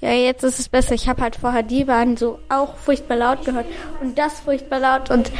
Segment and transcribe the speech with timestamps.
[0.00, 0.94] Ja, jetzt ist es besser.
[0.94, 3.66] Ich habe halt vorher die Bahn so auch furchtbar laut gehört
[4.00, 5.30] und das furchtbar laut und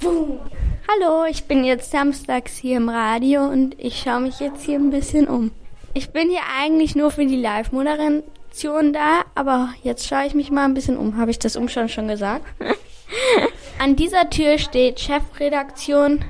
[0.00, 0.40] boom.
[0.88, 4.90] Hallo, ich bin jetzt samstags hier im Radio und ich schaue mich jetzt hier ein
[4.90, 5.52] bisschen um.
[5.94, 10.64] Ich bin hier eigentlich nur für die Live-Moderation da, aber jetzt schaue ich mich mal
[10.64, 11.16] ein bisschen um.
[11.16, 12.44] Habe ich das Umschauen schon gesagt?
[13.78, 16.24] An dieser Tür steht Chefredaktion,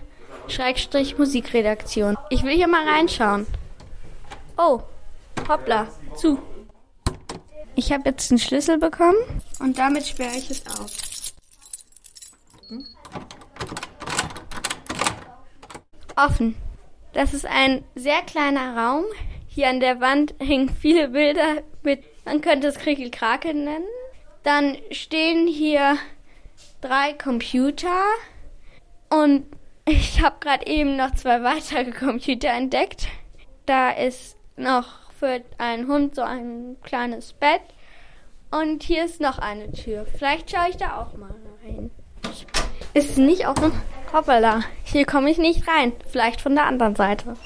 [0.46, 2.18] Schrägstrich Musikredaktion.
[2.28, 3.46] Ich will hier mal reinschauen.
[4.58, 4.80] Oh,
[5.48, 5.86] hoppla,
[6.16, 6.38] zu.
[7.80, 9.16] Ich habe jetzt einen Schlüssel bekommen
[9.58, 10.90] und damit sperre ich es auf.
[16.14, 16.56] Offen.
[17.14, 19.04] Das ist ein sehr kleiner Raum.
[19.48, 23.88] Hier an der Wand hängen viele Bilder mit, man könnte es Krickelkrakel nennen.
[24.42, 25.96] Dann stehen hier
[26.82, 28.04] drei Computer
[29.08, 29.46] und
[29.86, 33.08] ich habe gerade eben noch zwei weitere Computer entdeckt.
[33.64, 37.60] Da ist noch für einen Hund so ein kleines Bett
[38.50, 40.06] und hier ist noch eine Tür.
[40.16, 41.90] Vielleicht schaue ich da auch mal rein.
[42.94, 43.70] Ist nicht offen?
[44.14, 45.92] Hoppala, hier komme ich nicht rein.
[46.08, 47.36] Vielleicht von der anderen Seite.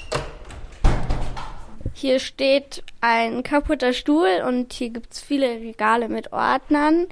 [1.93, 7.07] Hier steht ein kaputter Stuhl und hier gibt's viele Regale mit Ordnern.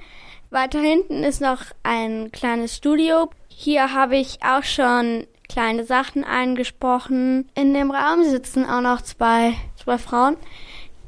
[0.48, 3.28] Weiter hinten ist noch ein kleines Studio.
[3.48, 7.48] Hier habe ich auch schon kleine Sachen eingesprochen.
[7.54, 10.36] In dem Raum sitzen auch noch zwei, zwei Frauen.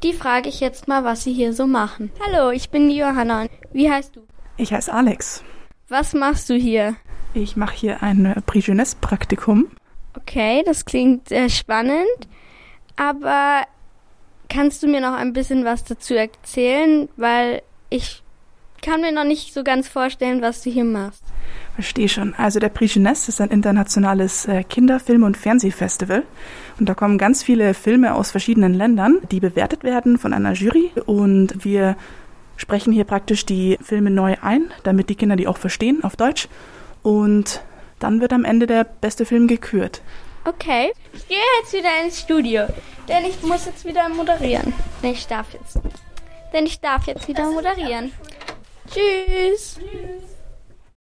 [0.05, 2.13] Die frage ich jetzt mal, was sie hier so machen.
[2.25, 3.47] Hallo, ich bin die Johanna.
[3.73, 4.21] Wie heißt du?
[4.57, 5.43] Ich heiße Alex.
[5.89, 6.95] Was machst du hier?
[7.35, 9.67] Ich mache hier ein Prix Jeunesse Praktikum.
[10.17, 12.29] Okay, das klingt sehr spannend.
[12.95, 13.63] Aber
[14.49, 17.09] kannst du mir noch ein bisschen was dazu erzählen?
[17.17, 18.23] Weil ich
[18.87, 21.23] kann mir noch nicht so ganz vorstellen, was du hier machst.
[21.75, 22.35] Verstehe schon.
[22.35, 26.23] Also der Prix Jeunesse ist ein internationales äh, Kinderfilm- und Fernsehfestival.
[26.79, 30.93] Und da kommen ganz viele Filme aus verschiedenen Ländern, die bewertet werden von einer Jury.
[31.05, 31.97] Und wir
[32.57, 36.49] sprechen hier praktisch die Filme neu ein, damit die Kinder die auch verstehen auf Deutsch.
[37.03, 37.63] Und
[37.99, 40.01] dann wird am Ende der beste Film gekürt.
[40.45, 42.63] Okay, ich gehe jetzt wieder ins Studio,
[43.09, 44.73] denn ich muss jetzt wieder moderieren.
[45.03, 45.81] Denn ich darf jetzt.
[46.53, 48.13] Denn ich darf jetzt wieder moderieren.
[48.97, 49.75] Tschüss.
[49.75, 50.06] Tschüss.